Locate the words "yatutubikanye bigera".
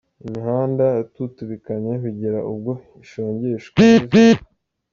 0.99-2.39